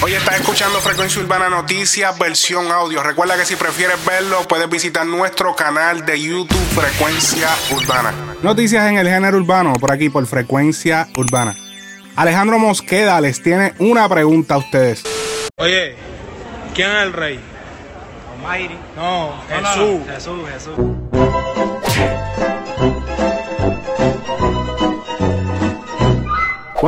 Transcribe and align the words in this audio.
Hoy 0.00 0.14
estás 0.14 0.40
escuchando 0.40 0.78
Frecuencia 0.80 1.20
Urbana 1.20 1.48
Noticias, 1.48 2.16
versión 2.18 2.70
audio. 2.70 3.02
Recuerda 3.02 3.36
que 3.36 3.44
si 3.44 3.56
prefieres 3.56 3.96
verlo, 4.04 4.42
puedes 4.48 4.68
visitar 4.70 5.04
nuestro 5.04 5.56
canal 5.56 6.06
de 6.06 6.20
YouTube 6.20 6.56
Frecuencia 6.74 7.48
Urbana. 7.74 8.12
Noticias 8.42 8.86
en 8.88 8.98
el 8.98 9.08
género 9.08 9.38
urbano, 9.38 9.72
por 9.74 9.92
aquí, 9.92 10.08
por 10.08 10.24
Frecuencia 10.26 11.08
Urbana. 11.16 11.54
Alejandro 12.14 12.58
Mosqueda 12.60 13.20
les 13.20 13.42
tiene 13.42 13.74
una 13.78 14.08
pregunta 14.08 14.54
a 14.54 14.58
ustedes. 14.58 15.02
Oye, 15.56 15.96
¿quién 16.74 16.90
es 16.90 17.02
el 17.02 17.12
rey? 17.12 17.40
Almighty. 18.36 18.78
No, 18.96 19.30
No, 19.50 19.60
no, 19.60 19.68
Jesús. 19.68 20.06
no, 20.06 20.14
Jesús, 20.14 20.48
Jesús. 20.52 22.37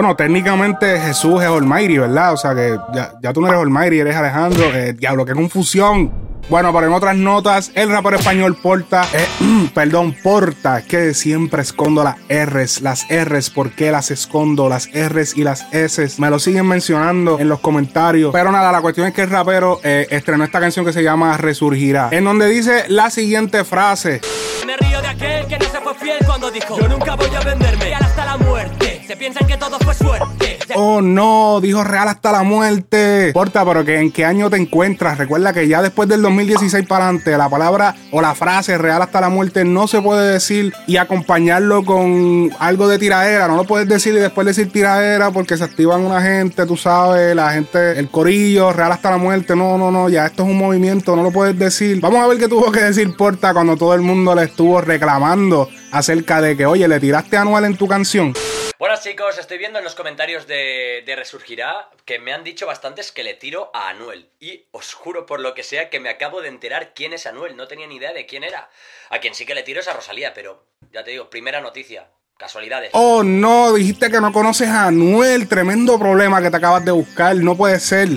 Bueno, 0.01 0.17
técnicamente 0.17 0.99
Jesús 0.99 1.43
es 1.43 1.47
Almighty, 1.47 1.99
¿verdad? 1.99 2.33
O 2.33 2.37
sea 2.39 2.55
que 2.55 2.75
ya, 2.95 3.13
ya 3.23 3.35
tú 3.35 3.43
no 3.43 3.49
eres 3.49 3.61
Almighty, 3.61 3.99
eres 3.99 4.17
Alejandro. 4.17 4.65
Eh, 4.73 4.95
diablo, 4.95 5.27
qué 5.27 5.35
confusión. 5.35 6.11
Bueno, 6.49 6.73
pero 6.73 6.87
en 6.87 6.95
otras 6.95 7.17
notas, 7.17 7.71
el 7.75 7.91
rapero 7.91 8.17
español 8.17 8.57
Porta, 8.57 9.07
eh, 9.13 9.27
perdón, 9.75 10.17
Porta, 10.23 10.81
que 10.81 11.13
siempre 11.13 11.61
escondo 11.61 12.03
las 12.03 12.17
R's, 12.31 12.81
las 12.81 13.07
R's, 13.11 13.51
¿por 13.51 13.73
qué 13.73 13.93
las 13.93 14.11
escondo? 14.11 14.71
Las 14.71 14.89
R's 14.91 15.37
y 15.37 15.45
las 15.45 15.67
S's, 15.71 16.19
me 16.19 16.31
lo 16.31 16.39
siguen 16.39 16.67
mencionando 16.67 17.39
en 17.39 17.51
los 17.51 17.61
comentarios. 17.61 18.33
Pero 18.33 18.51
nada, 18.51 18.73
la 18.73 18.81
cuestión 18.81 19.07
es 19.07 19.13
que 19.13 19.21
el 19.21 19.29
rapero 19.29 19.81
eh, 19.85 20.07
estrenó 20.09 20.45
esta 20.45 20.61
canción 20.61 20.87
que 20.87 20.95
se 20.95 21.03
llama 21.03 21.37
Resurgirá, 21.37 22.09
en 22.11 22.25
donde 22.25 22.49
dice 22.49 22.87
la 22.89 23.11
siguiente 23.11 23.65
frase. 23.65 24.23
Me 24.67 24.79
río 24.79 25.03
de 25.03 25.09
aquel 25.09 25.47
que 25.47 25.59
no 25.59 25.65
se 25.67 25.79
fue 25.83 25.95
fiel 25.97 26.19
cuando 26.25 26.51
dijo 26.51 26.79
Yo 26.81 26.89
nunca 26.89 27.17
voy 27.17 27.35
a 27.35 27.41
venderme 27.41 27.85
Real 27.85 28.03
hasta 28.03 28.25
la 28.25 28.37
muerte 28.39 28.80
Se 29.11 29.17
piensan 29.17 29.45
que 29.49 29.57
todo 29.57 29.77
fue 29.81 29.93
suerte 29.93 30.61
Oh 30.77 31.03
no, 31.03 31.61
dijo 31.61 31.83
real 31.83 32.07
hasta 32.07 32.31
la 32.31 32.45
muerte. 32.45 33.33
Porta, 33.35 33.65
pero 33.65 33.85
que 33.85 33.99
en 33.99 34.13
qué 34.13 34.25
año 34.25 34.49
te 34.49 34.57
encuentras. 34.57 35.19
Recuerda 35.19 35.53
que 35.53 35.67
ya 35.67 35.83
después 35.83 36.09
del 36.09 36.23
2016 36.23 36.87
para 36.87 37.07
adelante, 37.07 37.37
la 37.37 37.49
palabra 37.49 37.97
o 38.13 38.21
la 38.21 38.37
frase 38.37 38.79
real 38.79 39.03
hasta 39.03 39.21
la 39.21 39.29
muerte 39.29 39.65
no 39.65 39.89
se 39.89 40.01
puede 40.01 40.35
decir 40.35 40.73
y 40.87 40.97
acompañarlo 40.97 41.85
con 41.85 42.53
algo 42.61 42.87
de 42.87 43.01
tiradera. 43.01 43.49
No 43.49 43.57
lo 43.57 43.65
puedes 43.65 43.89
decir 43.89 44.15
y 44.15 44.19
después 44.19 44.47
decir 44.47 44.71
tiradera 44.71 45.33
porque 45.33 45.57
se 45.57 45.65
activan 45.65 46.03
una 46.03 46.23
gente, 46.23 46.65
tú 46.65 46.77
sabes, 46.77 47.35
la 47.35 47.53
gente, 47.53 47.99
el 47.99 48.11
corillo, 48.11 48.73
real 48.73 48.93
hasta 48.93 49.11
la 49.11 49.17
muerte. 49.17 49.57
No, 49.57 49.77
no, 49.77 49.91
no, 49.91 50.09
ya 50.09 50.27
esto 50.27 50.45
es 50.45 50.51
un 50.51 50.59
movimiento, 50.59 51.17
no 51.17 51.25
lo 51.25 51.33
puedes 51.33 51.59
decir. 51.59 52.01
Vamos 52.01 52.23
a 52.23 52.29
ver 52.29 52.39
qué 52.39 52.47
tuvo 52.47 52.71
que 52.71 52.81
decir 52.81 53.17
Porta 53.17 53.53
cuando 53.53 53.77
todo 53.77 53.93
el 53.95 54.03
mundo 54.03 54.37
le 54.37 54.45
estuvo 54.45 54.81
reclamando 54.81 55.69
acerca 55.91 56.41
de 56.41 56.57
que, 56.57 56.65
oye, 56.65 56.87
le 56.87 57.01
tiraste 57.01 57.37
a 57.37 57.41
Anuel 57.41 57.65
en 57.65 57.77
tu 57.77 57.89
canción. 57.89 58.33
Buenas 58.81 59.03
chicos, 59.03 59.37
estoy 59.37 59.59
viendo 59.59 59.79
en 59.79 59.85
los 59.85 59.95
comentarios 59.95 60.47
de, 60.47 61.03
de 61.05 61.15
Resurgirá 61.15 61.91
que 62.07 62.19
me 62.19 62.33
han 62.33 62.45
dicho 62.45 62.67
bastantes 62.67 63.13
que 63.13 63.23
le 63.23 63.35
tiro 63.35 63.71
a 63.75 63.91
Anuel. 63.91 64.31
Y 64.41 64.69
os 64.71 64.95
juro 64.95 65.27
por 65.27 65.39
lo 65.39 65.53
que 65.53 65.63
sea 65.63 65.91
que 65.91 66.01
me 66.01 66.09
acabo 66.09 66.41
de 66.41 66.49
enterar 66.49 66.95
quién 66.95 67.13
es 67.13 67.27
Anuel, 67.27 67.59
no 67.59 67.69
tenía 67.69 67.87
ni 67.87 67.97
idea 67.97 68.15
de 68.15 68.25
quién 68.25 68.43
era. 68.43 68.71
A 69.11 69.19
quien 69.19 69.35
sí 69.35 69.45
que 69.45 69.55
le 69.55 69.65
tiro 69.65 69.81
es 69.81 69.89
a 69.89 69.93
Rosalía, 69.93 70.33
pero 70.33 70.65
ya 70.93 71.05
te 71.05 71.11
digo, 71.11 71.29
primera 71.29 71.61
noticia, 71.61 72.11
casualidades. 72.39 72.93
Oh 72.95 73.23
no, 73.23 73.75
dijiste 73.75 74.11
que 74.11 74.19
no 74.19 74.33
conoces 74.33 74.69
a 74.69 74.87
Anuel. 74.87 75.47
Tremendo 75.47 75.99
problema 75.99 76.41
que 76.41 76.51
te 76.51 76.57
acabas 76.57 76.83
de 76.83 76.93
buscar. 76.93 77.37
No 77.37 77.59
puede 77.59 77.79
ser. 77.81 78.09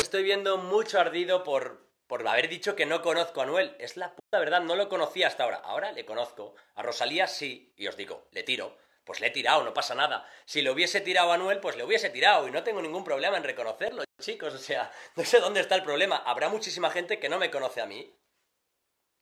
Estoy 0.00 0.22
viendo 0.22 0.56
mucho 0.56 1.00
ardido 1.00 1.42
por, 1.42 1.84
por 2.06 2.28
haber 2.28 2.48
dicho 2.48 2.76
que 2.76 2.86
no 2.86 3.02
conozco 3.02 3.40
a 3.40 3.42
Anuel. 3.42 3.74
Es 3.80 3.96
la 3.96 4.14
puta 4.14 4.38
verdad, 4.38 4.60
no 4.60 4.76
lo 4.76 4.88
conocía 4.88 5.26
hasta 5.26 5.42
ahora. 5.42 5.62
Ahora 5.64 5.90
le 5.90 6.04
conozco. 6.04 6.54
A 6.76 6.82
Rosalía 6.84 7.26
sí, 7.26 7.74
y 7.76 7.88
os 7.88 7.96
digo, 7.96 8.28
le 8.30 8.44
tiro. 8.44 8.80
Pues 9.04 9.20
le 9.20 9.28
he 9.28 9.30
tirado, 9.30 9.64
no 9.64 9.74
pasa 9.74 9.94
nada. 9.94 10.28
Si 10.44 10.62
le 10.62 10.70
hubiese 10.70 11.00
tirado 11.00 11.32
a 11.32 11.34
Anuel, 11.34 11.58
pues 11.60 11.76
le 11.76 11.84
hubiese 11.84 12.10
tirado 12.10 12.46
y 12.46 12.52
no 12.52 12.62
tengo 12.62 12.80
ningún 12.80 13.04
problema 13.04 13.36
en 13.36 13.44
reconocerlo, 13.44 14.04
chicos. 14.20 14.54
O 14.54 14.58
sea, 14.58 14.92
no 15.16 15.24
sé 15.24 15.40
dónde 15.40 15.60
está 15.60 15.74
el 15.74 15.82
problema. 15.82 16.16
Habrá 16.16 16.48
muchísima 16.48 16.90
gente 16.90 17.18
que 17.18 17.28
no 17.28 17.38
me 17.38 17.50
conoce 17.50 17.80
a 17.80 17.86
mí. 17.86 18.16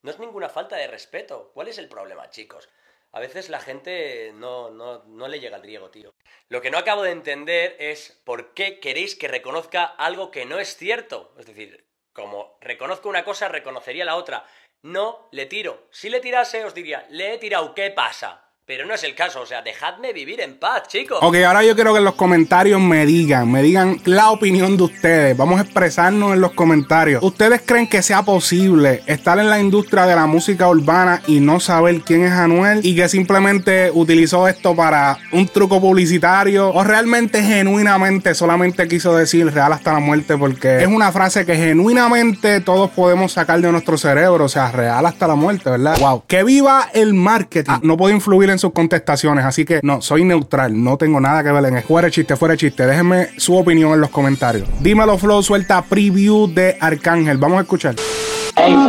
No 0.03 0.11
es 0.11 0.19
ninguna 0.19 0.49
falta 0.49 0.75
de 0.75 0.87
respeto. 0.87 1.51
¿Cuál 1.53 1.67
es 1.67 1.77
el 1.77 1.87
problema, 1.87 2.29
chicos? 2.29 2.69
A 3.11 3.19
veces 3.19 3.49
la 3.49 3.59
gente 3.59 4.31
no, 4.33 4.69
no, 4.69 5.03
no 5.03 5.27
le 5.27 5.39
llega 5.39 5.57
al 5.57 5.63
riego, 5.63 5.89
tío. 5.89 6.13
Lo 6.47 6.61
que 6.61 6.71
no 6.71 6.77
acabo 6.77 7.03
de 7.03 7.11
entender 7.11 7.75
es 7.79 8.21
por 8.23 8.53
qué 8.53 8.79
queréis 8.79 9.15
que 9.15 9.27
reconozca 9.27 9.83
algo 9.83 10.31
que 10.31 10.45
no 10.45 10.59
es 10.59 10.77
cierto. 10.77 11.35
Es 11.37 11.45
decir, 11.45 11.87
como 12.13 12.57
reconozco 12.61 13.09
una 13.09 13.23
cosa, 13.23 13.49
reconocería 13.49 14.05
la 14.05 14.15
otra. 14.15 14.45
No 14.81 15.27
le 15.31 15.45
tiro. 15.45 15.87
Si 15.91 16.09
le 16.09 16.21
tirase, 16.21 16.63
os 16.63 16.73
diría, 16.73 17.05
le 17.09 17.33
he 17.33 17.37
tirado, 17.37 17.75
¿qué 17.75 17.91
pasa? 17.91 18.50
Pero 18.67 18.85
no 18.85 18.93
es 18.93 19.03
el 19.03 19.15
caso, 19.15 19.41
o 19.41 19.45
sea, 19.45 19.63
dejadme 19.63 20.13
vivir 20.13 20.39
en 20.39 20.59
paz, 20.59 20.83
chicos. 20.87 21.17
Ok, 21.21 21.35
ahora 21.37 21.63
yo 21.63 21.73
quiero 21.73 21.93
que 21.93 21.97
en 21.97 22.05
los 22.05 22.13
comentarios 22.13 22.79
me 22.79 23.07
digan, 23.07 23.51
me 23.51 23.63
digan 23.63 23.99
la 24.05 24.29
opinión 24.29 24.77
de 24.77 24.83
ustedes. 24.83 25.35
Vamos 25.35 25.59
a 25.59 25.63
expresarnos 25.63 26.35
en 26.35 26.41
los 26.41 26.51
comentarios. 26.51 27.23
¿Ustedes 27.23 27.63
creen 27.65 27.87
que 27.87 28.03
sea 28.03 28.21
posible 28.21 29.01
estar 29.07 29.39
en 29.39 29.49
la 29.49 29.59
industria 29.59 30.05
de 30.05 30.13
la 30.13 30.27
música 30.27 30.69
urbana 30.69 31.23
y 31.25 31.39
no 31.39 31.59
saber 31.59 32.01
quién 32.01 32.23
es 32.23 32.31
Anuel 32.31 32.81
y 32.83 32.95
que 32.95 33.09
simplemente 33.09 33.89
utilizó 33.91 34.47
esto 34.47 34.75
para 34.75 35.17
un 35.31 35.47
truco 35.47 35.81
publicitario 35.81 36.69
o 36.69 36.83
realmente 36.83 37.41
genuinamente 37.41 38.35
solamente 38.35 38.87
quiso 38.87 39.15
decir 39.15 39.51
real 39.51 39.73
hasta 39.73 39.91
la 39.91 39.99
muerte 39.99 40.37
porque 40.37 40.83
es 40.83 40.87
una 40.87 41.11
frase 41.11 41.47
que 41.47 41.55
genuinamente 41.55 42.61
todos 42.61 42.91
podemos 42.91 43.31
sacar 43.31 43.59
de 43.59 43.71
nuestro 43.71 43.97
cerebro, 43.97 44.45
o 44.45 44.49
sea, 44.49 44.71
real 44.71 45.03
hasta 45.07 45.27
la 45.27 45.35
muerte, 45.35 45.71
¿verdad? 45.71 45.97
Wow, 45.99 46.23
que 46.27 46.43
viva 46.43 46.89
el 46.93 47.15
marketing. 47.15 47.71
Ah, 47.71 47.79
no 47.81 47.97
puedo 47.97 48.13
influir 48.13 48.50
en 48.51 48.59
sus 48.59 48.73
contestaciones, 48.73 49.45
así 49.45 49.65
que 49.65 49.79
no, 49.83 50.01
soy 50.01 50.23
neutral, 50.23 50.81
no 50.83 50.97
tengo 50.97 51.19
nada 51.19 51.43
que 51.43 51.51
ver 51.51 51.65
en 51.65 51.77
eso. 51.77 51.87
Fuera 51.87 52.07
de 52.07 52.11
chiste, 52.11 52.35
fuera 52.35 52.53
de 52.53 52.57
chiste, 52.57 52.85
déjenme 52.85 53.29
su 53.37 53.55
opinión 53.55 53.93
en 53.93 54.01
los 54.01 54.09
comentarios. 54.09 54.67
Dímelo 54.79 55.17
Flow, 55.17 55.41
suelta 55.43 55.81
preview 55.81 56.47
de 56.47 56.77
Arcángel, 56.79 57.37
vamos 57.37 57.59
a 57.59 57.61
escuchar. 57.61 57.95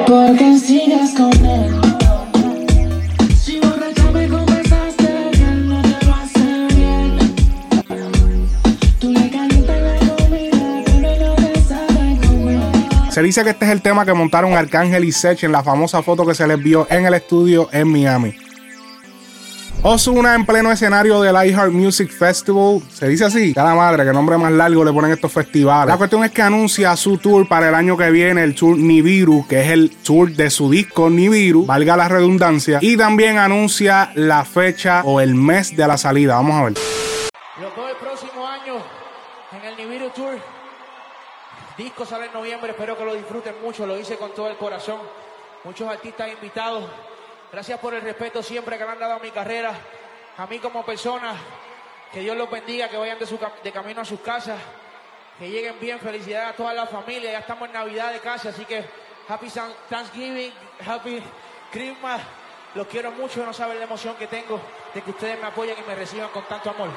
Porque 0.06 0.58
sigas 0.58 1.12
con 1.12 1.32
él. 1.46 1.92
Se 13.12 13.22
dice 13.22 13.44
que 13.44 13.50
este 13.50 13.66
es 13.66 13.70
el 13.70 13.82
tema 13.82 14.06
que 14.06 14.14
montaron 14.14 14.54
Arcángel 14.54 15.04
y 15.04 15.12
Sech 15.12 15.44
en 15.44 15.52
la 15.52 15.62
famosa 15.62 16.02
foto 16.02 16.24
que 16.24 16.34
se 16.34 16.46
les 16.46 16.58
vio 16.58 16.86
en 16.88 17.04
el 17.04 17.12
estudio 17.12 17.68
en 17.70 17.88
Miami. 17.88 18.41
Ozuna 19.84 20.36
en 20.36 20.46
pleno 20.46 20.70
escenario 20.70 21.20
del 21.20 21.34
iHeart 21.34 21.72
Music 21.72 22.08
Festival. 22.08 22.80
Se 22.88 23.08
dice 23.08 23.24
así, 23.24 23.52
cada 23.52 23.74
madre, 23.74 24.04
que 24.04 24.12
nombre 24.12 24.38
más 24.38 24.52
largo 24.52 24.84
le 24.84 24.92
ponen 24.92 25.10
estos 25.10 25.32
festivales. 25.32 25.88
La 25.88 25.98
cuestión 25.98 26.22
es 26.22 26.30
que 26.30 26.40
anuncia 26.40 26.94
su 26.94 27.18
tour 27.18 27.48
para 27.48 27.68
el 27.68 27.74
año 27.74 27.96
que 27.96 28.08
viene, 28.12 28.44
el 28.44 28.54
tour 28.54 28.78
Nibiru, 28.78 29.44
que 29.48 29.60
es 29.60 29.70
el 29.70 29.90
tour 29.90 30.30
de 30.30 30.50
su 30.50 30.70
disco 30.70 31.10
Nibiru, 31.10 31.66
valga 31.66 31.96
la 31.96 32.06
redundancia. 32.06 32.78
Y 32.80 32.96
también 32.96 33.38
anuncia 33.38 34.12
la 34.14 34.44
fecha 34.44 35.02
o 35.04 35.20
el 35.20 35.34
mes 35.34 35.76
de 35.76 35.88
la 35.88 35.98
salida. 35.98 36.36
Vamos 36.36 36.54
a 36.54 36.62
ver. 36.62 36.74
Los 37.60 37.74
dos 37.74 37.90
el 37.90 37.96
próximo 37.96 38.46
año 38.46 38.74
en 39.50 39.68
el 39.68 39.76
Nibiru 39.76 40.10
Tour. 40.10 40.38
Disco 41.76 42.06
sale 42.06 42.26
en 42.26 42.32
noviembre, 42.32 42.70
espero 42.70 42.96
que 42.96 43.04
lo 43.04 43.14
disfruten 43.16 43.54
mucho, 43.60 43.84
lo 43.84 43.98
hice 43.98 44.16
con 44.16 44.32
todo 44.32 44.48
el 44.48 44.56
corazón. 44.56 45.00
Muchos 45.64 45.88
artistas 45.88 46.28
invitados. 46.32 46.84
Gracias 47.52 47.78
por 47.80 47.92
el 47.92 48.00
respeto 48.00 48.42
siempre 48.42 48.78
que 48.78 48.84
le 48.84 48.90
han 48.90 48.98
dado 48.98 49.12
a 49.12 49.18
mi 49.18 49.30
carrera, 49.30 49.74
a 50.38 50.46
mí 50.46 50.58
como 50.58 50.86
persona. 50.86 51.34
Que 52.10 52.20
Dios 52.20 52.34
los 52.34 52.50
bendiga, 52.50 52.88
que 52.88 52.96
vayan 52.96 53.18
de, 53.18 53.72
camino 53.72 54.00
a 54.00 54.04
sus 54.06 54.20
casas, 54.20 54.58
que 55.38 55.50
lleguen 55.50 55.78
bien. 55.78 55.98
Felicidades 55.98 56.54
a 56.54 56.56
toda 56.56 56.72
la 56.72 56.86
familia. 56.86 57.30
Ya 57.30 57.40
estamos 57.40 57.68
en 57.68 57.74
Navidad 57.74 58.10
de 58.10 58.20
casa, 58.20 58.48
así 58.48 58.64
que 58.64 58.82
Happy 59.28 59.48
Thanksgiving, 59.90 60.52
Happy 60.86 61.22
Christmas. 61.70 62.22
Los 62.74 62.86
quiero 62.86 63.10
mucho, 63.10 63.44
no 63.44 63.52
saben 63.52 63.78
la 63.78 63.84
emoción 63.84 64.16
que 64.16 64.28
tengo 64.28 64.58
de 64.94 65.02
que 65.02 65.10
ustedes 65.10 65.38
me 65.38 65.48
apoyen 65.48 65.76
y 65.78 65.86
me 65.86 65.94
reciban 65.94 66.30
con 66.30 66.44
tanto 66.44 66.70
amor. 66.70 66.88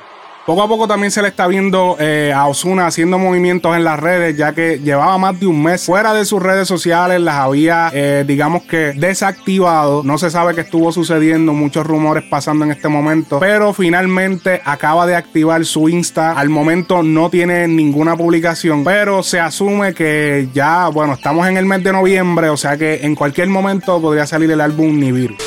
Poco 0.45 0.61
a 0.61 0.67
poco 0.67 0.88
también 0.88 1.09
se 1.09 1.23
le 1.23 1.29
está 1.29 1.47
viendo 1.47 1.97
eh, 2.00 2.31
a 2.31 2.45
Osuna 2.45 2.85
haciendo 2.85 3.17
movimientos 3.17 3.75
en 3.75 3.83
las 3.83 4.00
redes, 4.00 4.38
ya 4.38 4.53
que 4.53 4.79
llevaba 4.79 5.17
más 5.17 5.40
de 5.40 5.47
un 5.47 5.64
mes 5.64 5.84
fuera 5.84 6.14
de 6.14 6.23
sus 6.23 6.40
redes 6.40 6.67
sociales, 6.67 7.19
las 7.19 7.37
había, 7.37 7.90
eh, 7.91 8.23
digamos 8.28 8.61
que, 8.61 8.93
desactivado. 8.93 10.03
No 10.03 10.19
se 10.19 10.29
sabe 10.29 10.53
qué 10.53 10.61
estuvo 10.61 10.91
sucediendo, 10.91 11.52
muchos 11.53 11.87
rumores 11.87 12.25
pasando 12.29 12.64
en 12.64 12.69
este 12.69 12.90
momento, 12.90 13.40
pero 13.40 13.73
finalmente 13.73 14.61
acaba 14.64 15.08
de 15.08 15.16
activar 15.16 15.66
su 15.66 15.90
Insta. 15.90 16.34
Al 16.34 16.49
momento 16.49 17.02
no 17.02 17.31
tiene 17.31 17.67
ninguna 17.67 18.16
publicación, 18.16 18.84
pero 18.84 19.23
se 19.23 19.40
asume 19.40 19.96
que 19.96 20.49
ya, 20.53 20.90
bueno, 20.90 21.14
estamos 21.14 21.47
en 21.47 21.58
el 21.58 21.66
mes 21.66 21.84
de 21.84 21.91
noviembre, 21.91 22.49
o 22.49 22.58
sea 22.58 22.78
que 22.78 22.99
en 23.02 23.16
cualquier 23.16 23.47
momento 23.47 23.99
podría 23.99 24.28
salir 24.28 24.52
el 24.52 24.61
álbum 24.61 24.99
Nibiru. 24.99 25.37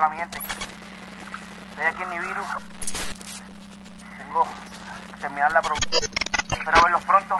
Hola 0.00 0.08
mi 0.08 0.16
gente, 0.16 0.38
estoy 0.38 1.84
aquí 1.84 2.02
en 2.04 2.08
Nibiru. 2.08 2.40
Tengo 4.16 4.46
que 5.12 5.20
terminar 5.20 5.52
la 5.52 5.60
producción. 5.60 6.04
Espero 6.50 6.82
verlos 6.82 7.04
pronto. 7.04 7.36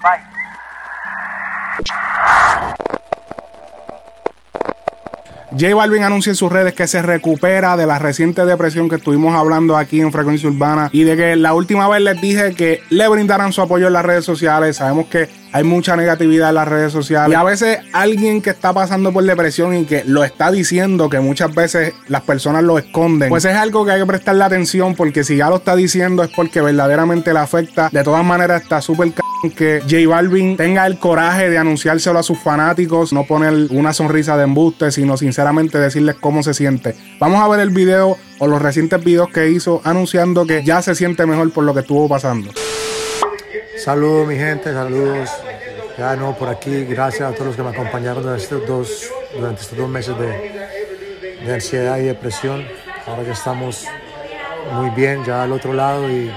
Bye. 0.00 0.20
J 5.58 5.74
Balvin 5.74 6.04
anuncia 6.04 6.30
en 6.30 6.36
sus 6.36 6.52
redes 6.52 6.72
que 6.74 6.86
se 6.86 7.02
recupera 7.02 7.76
de 7.76 7.86
la 7.86 7.98
reciente 7.98 8.44
depresión 8.44 8.88
que 8.88 8.94
estuvimos 8.96 9.34
hablando 9.34 9.76
aquí 9.76 10.00
en 10.00 10.12
Frecuencia 10.12 10.48
Urbana 10.48 10.88
y 10.92 11.02
de 11.02 11.16
que 11.16 11.34
la 11.34 11.52
última 11.54 11.88
vez 11.88 12.00
les 12.00 12.20
dije 12.20 12.54
que 12.54 12.84
le 12.90 13.08
brindaran 13.08 13.52
su 13.52 13.60
apoyo 13.60 13.88
en 13.88 13.94
las 13.94 14.04
redes 14.04 14.24
sociales. 14.24 14.76
Sabemos 14.76 15.06
que 15.06 15.28
hay 15.54 15.62
mucha 15.62 15.94
negatividad 15.94 16.48
en 16.48 16.56
las 16.56 16.66
redes 16.66 16.92
sociales 16.92 17.30
y 17.30 17.34
a 17.38 17.44
veces 17.44 17.78
alguien 17.92 18.42
que 18.42 18.50
está 18.50 18.72
pasando 18.72 19.12
por 19.12 19.22
depresión 19.22 19.76
y 19.76 19.84
que 19.84 20.02
lo 20.04 20.24
está 20.24 20.50
diciendo, 20.50 21.08
que 21.08 21.20
muchas 21.20 21.54
veces 21.54 21.94
las 22.08 22.22
personas 22.22 22.64
lo 22.64 22.76
esconden, 22.76 23.28
pues 23.28 23.44
es 23.44 23.54
algo 23.54 23.84
que 23.84 23.92
hay 23.92 24.00
que 24.00 24.06
prestarle 24.06 24.42
atención 24.42 24.96
porque 24.96 25.22
si 25.22 25.36
ya 25.36 25.48
lo 25.48 25.56
está 25.56 25.76
diciendo 25.76 26.24
es 26.24 26.30
porque 26.34 26.60
verdaderamente 26.60 27.32
le 27.32 27.38
afecta. 27.38 27.88
De 27.92 28.02
todas 28.02 28.24
maneras 28.24 28.62
está 28.62 28.80
súper 28.80 29.12
que 29.56 29.80
J 29.82 30.08
Balvin 30.08 30.56
tenga 30.56 30.86
el 30.88 30.98
coraje 30.98 31.48
de 31.48 31.58
anunciárselo 31.58 32.18
a 32.18 32.24
sus 32.24 32.40
fanáticos, 32.40 33.12
no 33.12 33.22
poner 33.22 33.68
una 33.70 33.92
sonrisa 33.92 34.36
de 34.36 34.42
embuste, 34.42 34.90
sino 34.90 35.16
sinceramente 35.16 35.78
decirles 35.78 36.16
cómo 36.20 36.42
se 36.42 36.52
siente. 36.52 36.96
Vamos 37.20 37.40
a 37.40 37.46
ver 37.46 37.60
el 37.60 37.70
video 37.70 38.16
o 38.40 38.48
los 38.48 38.60
recientes 38.60 39.04
videos 39.04 39.28
que 39.28 39.50
hizo 39.50 39.80
anunciando 39.84 40.46
que 40.46 40.64
ya 40.64 40.82
se 40.82 40.96
siente 40.96 41.26
mejor 41.26 41.52
por 41.52 41.62
lo 41.62 41.74
que 41.74 41.80
estuvo 41.80 42.08
pasando. 42.08 42.50
Saludos 43.76 44.26
mi 44.26 44.36
gente, 44.36 44.72
saludos. 44.72 45.43
Ya 45.96 46.16
no 46.16 46.34
por 46.36 46.48
aquí, 46.48 46.84
gracias 46.84 47.30
a 47.30 47.32
todos 47.32 47.48
los 47.48 47.56
que 47.56 47.62
me 47.62 47.70
acompañaron 47.70 48.22
durante 48.22 48.42
estos 48.42 48.66
dos, 48.66 49.10
durante 49.34 49.62
estos 49.62 49.78
dos 49.78 49.88
meses 49.88 50.18
de, 50.18 51.44
de 51.44 51.54
ansiedad 51.54 51.98
y 51.98 52.04
depresión. 52.04 52.66
Ahora 53.06 53.22
ya 53.22 53.32
estamos 53.32 53.86
muy 54.72 54.90
bien, 54.90 55.24
ya 55.24 55.44
al 55.44 55.52
otro 55.52 55.72
lado 55.72 56.10
y 56.10 56.32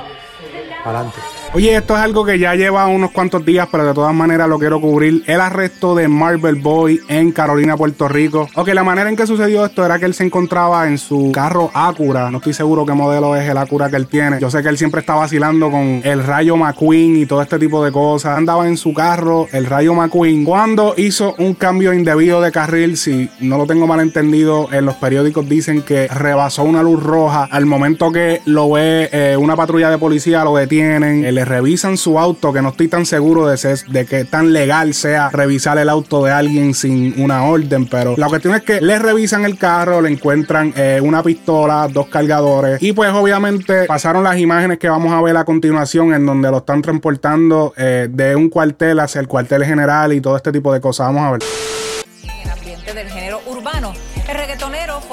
adelante. 0.83 1.17
Oye, 1.53 1.75
esto 1.75 1.95
es 1.95 2.01
algo 2.01 2.25
que 2.25 2.37
ya 2.37 2.53
lleva 2.55 2.85
unos 2.87 3.09
cuantos 3.11 3.43
días, 3.43 3.67
pero 3.71 3.85
de 3.85 3.93
todas 3.93 4.13
maneras 4.13 4.49
lo 4.49 4.59
quiero 4.59 4.81
cubrir. 4.81 5.23
El 5.27 5.39
arresto 5.39 5.95
de 5.95 6.07
Marvel 6.07 6.55
Boy 6.55 6.99
en 7.07 7.31
Carolina, 7.31 7.75
Puerto 7.77 8.07
Rico. 8.07 8.47
Ok, 8.53 8.67
la 8.73 8.83
manera 8.83 9.09
en 9.09 9.15
que 9.15 9.25
sucedió 9.25 9.65
esto 9.65 9.83
era 9.83 9.97
que 9.97 10.05
él 10.05 10.13
se 10.13 10.25
encontraba 10.25 10.87
en 10.87 10.97
su 10.97 11.31
carro 11.33 11.71
Acura. 11.73 12.29
No 12.29 12.37
estoy 12.37 12.53
seguro 12.53 12.85
qué 12.85 12.93
modelo 12.93 13.35
es 13.35 13.49
el 13.49 13.57
Acura 13.57 13.89
que 13.89 13.95
él 13.95 14.07
tiene. 14.07 14.39
Yo 14.39 14.51
sé 14.51 14.61
que 14.61 14.69
él 14.69 14.77
siempre 14.77 14.99
está 14.99 15.15
vacilando 15.15 15.71
con 15.71 16.01
el 16.03 16.23
Rayo 16.23 16.57
McQueen 16.57 17.15
y 17.15 17.25
todo 17.25 17.41
este 17.41 17.57
tipo 17.57 17.83
de 17.83 17.91
cosas. 17.91 18.37
Andaba 18.37 18.67
en 18.67 18.77
su 18.77 18.93
carro, 18.93 19.47
el 19.51 19.65
Rayo 19.65 19.95
McQueen, 19.95 20.43
cuando 20.43 20.93
hizo 20.97 21.33
un 21.39 21.53
cambio 21.55 21.93
indebido 21.93 22.41
de 22.41 22.51
carril. 22.51 22.97
Si 22.97 23.29
no 23.39 23.57
lo 23.57 23.65
tengo 23.65 23.87
mal 23.87 24.01
entendido, 24.01 24.67
en 24.71 24.85
los 24.85 24.95
periódicos 24.95 25.47
dicen 25.47 25.81
que 25.81 26.07
rebasó 26.07 26.63
una 26.63 26.83
luz 26.83 27.01
roja. 27.01 27.47
Al 27.49 27.65
momento 27.65 28.11
que 28.11 28.41
lo 28.45 28.69
ve 28.69 29.09
eh, 29.11 29.37
una 29.37 29.55
patrulla 29.55 29.89
de 29.89 29.97
policía, 29.97 30.43
lo 30.43 30.55
detienen. 30.55 31.36
Le 31.37 31.45
revisan 31.45 31.97
su 31.97 32.17
auto, 32.17 32.51
que 32.51 32.63
no 32.63 32.69
estoy 32.69 32.87
tan 32.87 33.05
seguro 33.05 33.45
de, 33.45 33.57
ser, 33.57 33.77
de 33.89 34.07
que 34.07 34.25
tan 34.25 34.53
legal 34.53 34.95
sea 34.95 35.29
revisar 35.29 35.77
el 35.77 35.87
auto 35.87 36.25
de 36.25 36.31
alguien 36.31 36.73
sin 36.73 37.13
una 37.21 37.43
orden, 37.43 37.85
pero 37.85 38.15
la 38.17 38.27
cuestión 38.27 38.55
es 38.55 38.63
que 38.63 38.81
le 38.81 38.97
revisan 38.97 39.45
el 39.45 39.55
carro, 39.55 40.01
le 40.01 40.09
encuentran 40.09 40.73
eh, 40.75 40.99
una 40.99 41.21
pistola, 41.21 41.87
dos 41.93 42.07
cargadores 42.07 42.81
y 42.81 42.91
pues 42.91 43.11
obviamente 43.11 43.85
pasaron 43.85 44.23
las 44.23 44.39
imágenes 44.39 44.79
que 44.79 44.89
vamos 44.89 45.13
a 45.13 45.21
ver 45.21 45.37
a 45.37 45.45
continuación 45.45 46.11
en 46.11 46.25
donde 46.25 46.49
lo 46.49 46.57
están 46.57 46.81
transportando 46.81 47.71
eh, 47.77 48.07
de 48.09 48.35
un 48.35 48.49
cuartel 48.49 48.99
hacia 48.99 49.21
el 49.21 49.27
cuartel 49.27 49.63
general 49.63 50.13
y 50.13 50.21
todo 50.21 50.37
este 50.37 50.51
tipo 50.51 50.73
de 50.73 50.81
cosas. 50.81 51.05
Vamos 51.05 51.21
a 51.21 51.31
ver. 51.33 51.86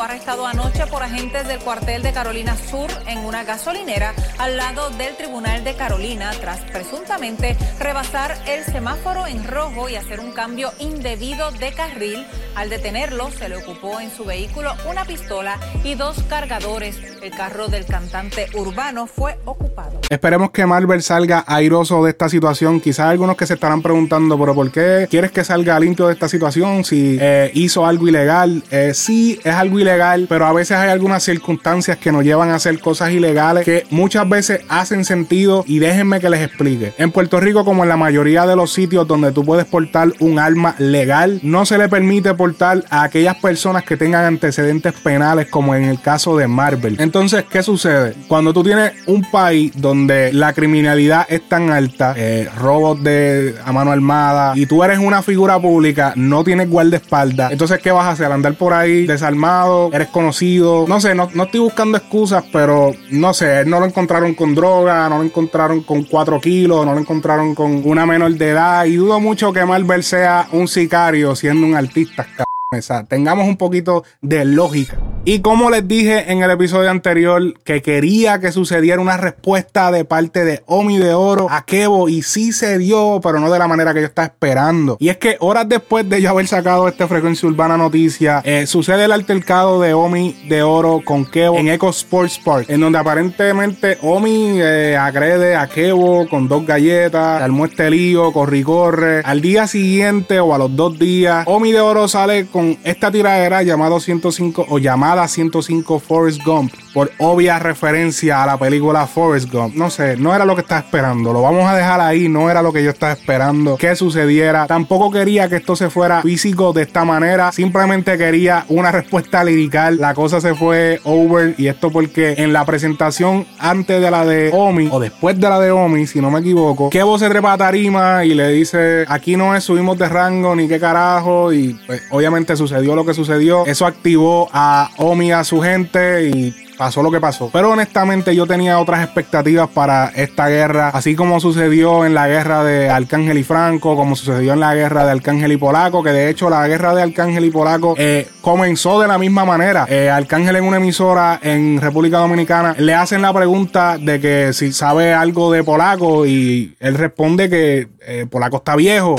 Arrestado 0.04 0.46
anoche 0.46 0.86
por 0.86 1.02
agentes 1.02 1.48
del 1.48 1.58
cuartel 1.60 2.02
de 2.02 2.12
Carolina 2.12 2.56
Sur 2.56 2.90
en 3.06 3.18
una 3.18 3.44
gasolinera 3.44 4.12
al 4.38 4.56
lado 4.56 4.90
del 4.90 5.16
Tribunal 5.16 5.64
de 5.64 5.74
Carolina 5.74 6.30
tras 6.40 6.60
presuntamente 6.60 7.56
rebasar 7.78 8.36
el 8.46 8.64
semáforo 8.64 9.26
en 9.26 9.44
rojo 9.44 9.88
y 9.88 9.96
hacer 9.96 10.20
un 10.20 10.32
cambio 10.32 10.72
indebido 10.78 11.50
de 11.52 11.72
carril. 11.72 12.26
Al 12.54 12.70
detenerlo 12.70 13.30
se 13.30 13.48
le 13.48 13.56
ocupó 13.56 13.98
en 14.00 14.10
su 14.10 14.24
vehículo 14.24 14.72
una 14.88 15.04
pistola 15.04 15.58
y 15.82 15.94
dos 15.94 16.22
cargadores. 16.28 16.96
El 17.22 17.30
carro 17.30 17.68
del 17.68 17.86
cantante 17.86 18.46
urbano 18.54 19.06
fue 19.06 19.38
ocupado. 19.44 20.00
Esperemos 20.10 20.50
que 20.50 20.66
Marvel 20.66 21.02
salga 21.02 21.44
airoso 21.46 22.04
de 22.04 22.10
esta 22.10 22.28
situación. 22.28 22.80
Quizás 22.80 23.06
algunos 23.06 23.36
que 23.36 23.46
se 23.46 23.54
estarán 23.54 23.80
preguntando, 23.80 24.38
pero 24.38 24.54
¿por 24.54 24.70
qué 24.70 25.08
quieres 25.10 25.32
que 25.32 25.42
salga 25.42 25.80
limpio 25.80 26.06
de 26.06 26.12
esta 26.12 26.28
situación 26.28 26.84
si 26.84 27.16
eh, 27.20 27.50
hizo 27.54 27.86
algo 27.86 28.06
ilegal? 28.06 28.62
Eh, 28.70 28.92
sí, 28.94 29.40
es 29.42 29.54
algo 29.54 29.78
ilegal, 29.78 29.93
pero 30.28 30.46
a 30.46 30.52
veces 30.52 30.76
hay 30.76 30.90
algunas 30.90 31.22
circunstancias 31.22 31.98
que 31.98 32.10
nos 32.12 32.24
llevan 32.24 32.50
a 32.50 32.56
hacer 32.56 32.78
cosas 32.80 33.12
ilegales 33.12 33.64
que 33.64 33.84
muchas 33.90 34.28
veces 34.28 34.60
hacen 34.68 35.04
sentido 35.04 35.64
y 35.66 35.78
déjenme 35.78 36.20
que 36.20 36.30
les 36.30 36.40
explique. 36.40 36.92
En 36.98 37.10
Puerto 37.12 37.40
Rico, 37.40 37.64
como 37.64 37.82
en 37.82 37.88
la 37.88 37.96
mayoría 37.96 38.46
de 38.46 38.56
los 38.56 38.72
sitios 38.72 39.06
donde 39.06 39.32
tú 39.32 39.44
puedes 39.44 39.66
portar 39.66 40.12
un 40.20 40.38
arma 40.38 40.74
legal, 40.78 41.40
no 41.42 41.66
se 41.66 41.78
le 41.78 41.88
permite 41.88 42.34
portar 42.34 42.84
a 42.90 43.02
aquellas 43.04 43.36
personas 43.36 43.84
que 43.84 43.96
tengan 43.96 44.24
antecedentes 44.24 44.92
penales, 44.94 45.48
como 45.48 45.74
en 45.74 45.84
el 45.84 46.00
caso 46.00 46.36
de 46.36 46.46
Marvel. 46.48 46.96
Entonces, 46.98 47.44
¿qué 47.50 47.62
sucede? 47.62 48.14
Cuando 48.28 48.52
tú 48.52 48.62
tienes 48.62 48.92
un 49.06 49.22
país 49.30 49.72
donde 49.76 50.32
la 50.32 50.52
criminalidad 50.52 51.26
es 51.28 51.48
tan 51.48 51.70
alta, 51.70 52.14
eh, 52.16 52.48
robos 52.58 53.02
de 53.02 53.54
a 53.64 53.72
mano 53.72 53.92
armada, 53.92 54.52
y 54.56 54.66
tú 54.66 54.82
eres 54.82 54.98
una 54.98 55.22
figura 55.22 55.60
pública, 55.60 56.12
no 56.16 56.44
tienes 56.44 56.68
guardaespaldas, 56.68 57.52
entonces, 57.52 57.80
¿qué 57.80 57.90
vas 57.90 58.06
a 58.06 58.10
hacer? 58.10 58.32
Andar 58.32 58.54
por 58.54 58.72
ahí 58.72 59.06
desarmado, 59.06 59.83
eres 59.92 60.08
conocido, 60.08 60.86
no 60.88 61.00
sé, 61.00 61.14
no, 61.14 61.28
no 61.34 61.44
estoy 61.44 61.60
buscando 61.60 61.98
excusas, 61.98 62.44
pero 62.52 62.92
no 63.10 63.34
sé, 63.34 63.64
no 63.64 63.80
lo 63.80 63.86
encontraron 63.86 64.34
con 64.34 64.54
droga, 64.54 65.08
no 65.08 65.18
lo 65.18 65.24
encontraron 65.24 65.82
con 65.82 66.04
4 66.04 66.40
kilos, 66.40 66.84
no 66.84 66.94
lo 66.94 67.00
encontraron 67.00 67.54
con 67.54 67.82
una 67.84 68.06
menor 68.06 68.34
de 68.34 68.50
edad, 68.50 68.84
y 68.84 68.96
dudo 68.96 69.20
mucho 69.20 69.52
que 69.52 69.64
Marvel 69.64 70.02
sea 70.02 70.48
un 70.52 70.68
sicario 70.68 71.34
siendo 71.36 71.66
un 71.66 71.74
artista, 71.74 72.24
cabrón. 72.24 72.43
O 72.78 73.04
tengamos 73.04 73.46
un 73.46 73.56
poquito 73.56 74.04
de 74.20 74.44
lógica. 74.44 74.98
Y 75.26 75.40
como 75.40 75.70
les 75.70 75.88
dije 75.88 76.30
en 76.30 76.42
el 76.42 76.50
episodio 76.50 76.90
anterior, 76.90 77.58
que 77.64 77.80
quería 77.80 78.40
que 78.40 78.52
sucediera 78.52 79.00
una 79.00 79.16
respuesta 79.16 79.90
de 79.90 80.04
parte 80.04 80.44
de 80.44 80.62
Omi 80.66 80.98
de 80.98 81.14
Oro 81.14 81.46
a 81.50 81.64
Kevo, 81.64 82.10
y 82.10 82.20
sí 82.20 82.52
se 82.52 82.76
dio, 82.76 83.20
pero 83.22 83.40
no 83.40 83.50
de 83.50 83.58
la 83.58 83.66
manera 83.66 83.94
que 83.94 84.00
yo 84.00 84.06
estaba 84.06 84.26
esperando. 84.26 84.98
Y 85.00 85.08
es 85.08 85.16
que 85.16 85.38
horas 85.40 85.66
después 85.66 86.06
de 86.10 86.20
yo 86.20 86.28
haber 86.28 86.46
sacado 86.46 86.88
esta 86.88 87.08
frecuencia 87.08 87.48
urbana 87.48 87.78
noticia, 87.78 88.42
eh, 88.44 88.66
sucede 88.66 89.04
el 89.04 89.12
altercado 89.12 89.80
de 89.80 89.94
Omi 89.94 90.36
de 90.46 90.62
Oro 90.62 91.00
con 91.02 91.24
Kevo 91.24 91.56
en 91.56 91.68
Eco 91.68 91.88
Sports 91.88 92.38
Park, 92.44 92.66
en 92.68 92.80
donde 92.80 92.98
aparentemente 92.98 93.96
Omi 94.02 94.60
eh, 94.60 94.96
agrede 94.98 95.56
a 95.56 95.66
Kevo 95.68 96.28
con 96.28 96.48
dos 96.48 96.66
galletas, 96.66 97.40
armó 97.40 97.64
este 97.64 97.90
lío, 97.90 98.30
corre 98.32 98.58
y 98.58 98.62
corre. 98.62 99.22
Al 99.24 99.40
día 99.40 99.66
siguiente 99.66 100.38
o 100.40 100.54
a 100.54 100.58
los 100.58 100.76
dos 100.76 100.98
días, 100.98 101.44
Omi 101.46 101.72
de 101.72 101.80
Oro 101.80 102.08
sale 102.08 102.46
con 102.46 102.63
esta 102.84 103.10
tiradera 103.10 103.62
llamado 103.62 104.00
105 104.00 104.66
o 104.68 104.78
llamada 104.78 105.26
105 105.26 105.98
Forrest 105.98 106.42
Gump 106.44 106.72
por 106.94 107.10
obvia 107.18 107.58
referencia 107.58 108.42
a 108.42 108.46
la 108.46 108.56
película 108.56 109.06
Forrest 109.06 109.52
Gump. 109.52 109.74
No 109.74 109.90
sé, 109.90 110.16
no 110.16 110.34
era 110.34 110.44
lo 110.44 110.54
que 110.54 110.62
estaba 110.62 110.80
esperando. 110.80 111.32
Lo 111.32 111.42
vamos 111.42 111.68
a 111.68 111.74
dejar 111.74 112.00
ahí, 112.00 112.28
no 112.28 112.48
era 112.48 112.62
lo 112.62 112.72
que 112.72 112.84
yo 112.84 112.90
estaba 112.90 113.12
esperando 113.12 113.76
que 113.76 113.96
sucediera. 113.96 114.66
Tampoco 114.68 115.10
quería 115.10 115.48
que 115.48 115.56
esto 115.56 115.74
se 115.74 115.90
fuera 115.90 116.22
físico 116.22 116.72
de 116.72 116.82
esta 116.82 117.04
manera. 117.04 117.50
Simplemente 117.50 118.16
quería 118.16 118.64
una 118.68 118.92
respuesta 118.92 119.42
lirical. 119.42 119.98
La 119.98 120.14
cosa 120.14 120.40
se 120.40 120.54
fue 120.54 121.00
over 121.02 121.56
y 121.58 121.66
esto 121.66 121.90
porque 121.90 122.34
en 122.38 122.52
la 122.52 122.64
presentación 122.64 123.46
antes 123.58 124.00
de 124.00 124.10
la 124.10 124.24
de 124.24 124.50
Omi 124.52 124.88
o 124.90 125.00
después 125.00 125.38
de 125.38 125.48
la 125.48 125.58
de 125.58 125.72
Omi, 125.72 126.06
si 126.06 126.20
no 126.20 126.30
me 126.30 126.40
equivoco, 126.40 126.90
Kevo 126.90 127.18
se 127.18 127.28
trepa 127.28 127.54
a 127.54 127.58
tarima 127.58 128.24
y 128.24 128.34
le 128.34 128.48
dice, 128.50 129.04
aquí 129.08 129.36
no 129.36 129.56
es 129.56 129.64
subimos 129.64 129.98
de 129.98 130.08
rango 130.08 130.54
ni 130.54 130.68
qué 130.68 130.78
carajo 130.78 131.52
y 131.52 131.74
pues, 131.86 132.02
obviamente 132.10 132.54
sucedió 132.54 132.94
lo 132.94 133.04
que 133.04 133.14
sucedió. 133.14 133.66
Eso 133.66 133.86
activó 133.86 134.48
a 134.52 134.90
Omi 134.98 135.32
a 135.32 135.42
su 135.42 135.60
gente 135.60 136.28
y 136.28 136.63
pasó 136.76 137.02
lo 137.02 137.10
que 137.10 137.20
pasó. 137.20 137.50
Pero 137.52 137.70
honestamente 137.70 138.34
yo 138.34 138.46
tenía 138.46 138.78
otras 138.78 139.04
expectativas 139.04 139.68
para 139.68 140.08
esta 140.14 140.48
guerra, 140.48 140.88
así 140.88 141.14
como 141.14 141.40
sucedió 141.40 142.04
en 142.04 142.14
la 142.14 142.28
guerra 142.28 142.64
de 142.64 142.90
Arcángel 142.90 143.38
y 143.38 143.44
Franco, 143.44 143.96
como 143.96 144.16
sucedió 144.16 144.52
en 144.52 144.60
la 144.60 144.74
guerra 144.74 145.04
de 145.04 145.12
Arcángel 145.12 145.52
y 145.52 145.56
Polaco, 145.56 146.02
que 146.02 146.10
de 146.10 146.30
hecho 146.30 146.50
la 146.50 146.66
guerra 146.66 146.94
de 146.94 147.02
Arcángel 147.02 147.44
y 147.44 147.50
Polaco 147.50 147.94
eh, 147.98 148.28
comenzó 148.40 149.00
de 149.00 149.08
la 149.08 149.18
misma 149.18 149.44
manera. 149.44 149.86
Eh, 149.88 150.10
Arcángel 150.10 150.56
en 150.56 150.64
una 150.64 150.78
emisora 150.78 151.38
en 151.42 151.80
República 151.80 152.18
Dominicana 152.18 152.74
le 152.78 152.94
hacen 152.94 153.22
la 153.22 153.32
pregunta 153.32 153.98
de 153.98 154.20
que 154.20 154.52
si 154.52 154.72
sabe 154.72 155.12
algo 155.12 155.52
de 155.52 155.64
Polaco 155.64 156.26
y 156.26 156.76
él 156.80 156.94
responde 156.94 157.48
que 157.48 157.88
eh, 158.06 158.26
Polaco 158.30 158.58
está 158.58 158.76
viejo. 158.76 159.16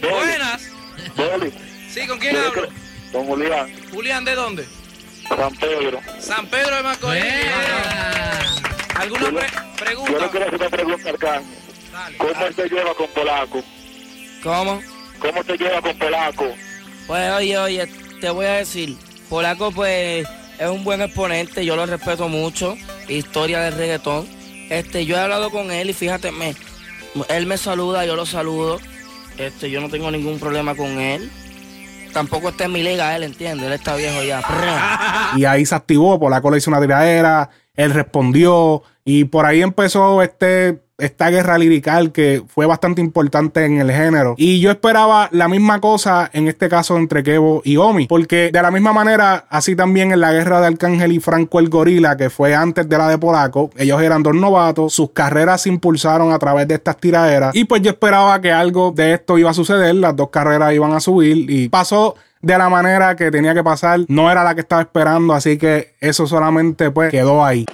Buenas. 0.00 0.62
Sí, 1.90 2.06
¿con 2.06 2.18
quién 2.18 2.36
hablo? 2.36 2.68
Don 3.12 3.26
Julián, 3.26 3.66
Julián, 3.92 4.24
¿de 4.24 4.34
dónde? 4.34 4.81
San 5.36 5.54
Pedro. 5.56 6.00
San 6.20 6.46
Pedro 6.46 6.76
de 6.76 6.82
Macorís. 6.82 7.24
¿Alguna 8.96 9.30
pre- 9.30 9.94
Yo 9.94 10.18
le 10.18 10.28
quiero 10.30 10.46
hacer 10.46 10.60
una 10.60 10.68
pregunta 10.70 11.08
al 11.08 11.14
Arcángel. 11.14 11.56
¿Cómo 12.18 12.46
él 12.46 12.54
se 12.54 12.68
lleva 12.68 12.94
con 12.94 13.06
Polaco? 13.08 13.62
¿Cómo? 14.42 14.82
¿Cómo 15.18 15.42
se 15.44 15.56
lleva 15.56 15.80
con 15.82 15.98
Polaco? 15.98 16.46
Pues 17.06 17.32
oye, 17.32 17.58
oye, 17.58 17.86
te 18.20 18.30
voy 18.30 18.46
a 18.46 18.52
decir, 18.54 18.96
Polaco 19.28 19.72
pues 19.72 20.26
es 20.58 20.68
un 20.68 20.84
buen 20.84 21.02
exponente, 21.02 21.64
yo 21.64 21.74
lo 21.76 21.84
respeto 21.86 22.28
mucho, 22.28 22.76
historia 23.08 23.60
del 23.60 23.74
reggaetón. 23.76 24.26
Este, 24.70 25.04
yo 25.04 25.16
he 25.16 25.20
hablado 25.20 25.50
con 25.50 25.70
él 25.70 25.90
y 25.90 25.92
fíjate, 25.92 26.30
me, 26.32 26.54
él 27.28 27.46
me 27.46 27.58
saluda, 27.58 28.06
yo 28.06 28.16
lo 28.16 28.24
saludo. 28.26 28.80
Este, 29.38 29.70
yo 29.70 29.80
no 29.80 29.88
tengo 29.88 30.10
ningún 30.10 30.38
problema 30.38 30.74
con 30.74 30.98
él. 31.00 31.30
Tampoco 32.12 32.50
está 32.50 32.64
en 32.64 32.72
mi 32.72 32.82
liga 32.82 33.16
él, 33.16 33.24
¿entiendes? 33.24 33.66
Él 33.66 33.72
está 33.72 33.96
viejo 33.96 34.22
ya. 34.22 34.42
Y 35.36 35.44
ahí 35.44 35.64
se 35.64 35.74
activó, 35.74 36.20
Polaco 36.20 36.50
le 36.50 36.58
hizo 36.58 36.70
una 36.70 36.80
tiradera, 36.80 37.48
él 37.74 37.92
respondió 37.92 38.82
y 39.04 39.24
por 39.24 39.46
ahí 39.46 39.62
empezó 39.62 40.22
este 40.22 40.82
esta 41.02 41.30
guerra 41.30 41.58
lirical 41.58 42.12
que 42.12 42.42
fue 42.46 42.66
bastante 42.66 43.00
importante 43.00 43.64
en 43.64 43.78
el 43.78 43.90
género. 43.90 44.34
Y 44.38 44.60
yo 44.60 44.70
esperaba 44.70 45.28
la 45.32 45.48
misma 45.48 45.80
cosa 45.80 46.30
en 46.32 46.48
este 46.48 46.68
caso 46.68 46.96
entre 46.96 47.22
Kevo 47.22 47.62
y 47.64 47.76
Omi, 47.76 48.06
porque 48.06 48.50
de 48.52 48.62
la 48.62 48.70
misma 48.70 48.92
manera, 48.92 49.46
así 49.50 49.74
también 49.74 50.12
en 50.12 50.20
la 50.20 50.32
guerra 50.32 50.60
de 50.60 50.68
Arcángel 50.68 51.12
y 51.12 51.20
Franco 51.20 51.58
el 51.58 51.68
Gorila, 51.68 52.16
que 52.16 52.30
fue 52.30 52.54
antes 52.54 52.88
de 52.88 52.98
la 52.98 53.08
de 53.08 53.18
Polaco, 53.18 53.70
ellos 53.76 54.00
eran 54.00 54.22
dos 54.22 54.34
novatos, 54.34 54.94
sus 54.94 55.10
carreras 55.10 55.62
se 55.62 55.68
impulsaron 55.68 56.32
a 56.32 56.38
través 56.38 56.68
de 56.68 56.74
estas 56.74 56.96
tiraderas 56.96 57.54
y 57.54 57.64
pues 57.64 57.82
yo 57.82 57.90
esperaba 57.90 58.40
que 58.40 58.52
algo 58.52 58.92
de 58.94 59.14
esto 59.14 59.38
iba 59.38 59.50
a 59.50 59.54
suceder, 59.54 59.94
las 59.96 60.14
dos 60.16 60.30
carreras 60.30 60.72
iban 60.72 60.92
a 60.92 61.00
subir 61.00 61.50
y 61.50 61.68
pasó 61.68 62.14
de 62.40 62.58
la 62.58 62.68
manera 62.68 63.14
que 63.16 63.30
tenía 63.30 63.54
que 63.54 63.62
pasar, 63.62 64.00
no 64.08 64.30
era 64.30 64.44
la 64.44 64.54
que 64.54 64.60
estaba 64.60 64.82
esperando, 64.82 65.32
así 65.32 65.58
que 65.58 65.94
eso 66.00 66.26
solamente 66.26 66.90
pues 66.90 67.10
quedó 67.10 67.44
ahí. 67.44 67.64